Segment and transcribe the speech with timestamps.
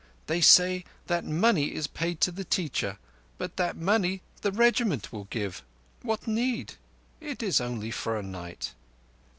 [0.25, 5.61] "They say that money is paid to the teacher—but that money the Regiment will give...
[6.01, 6.73] What need?
[7.19, 8.73] It is only for a night."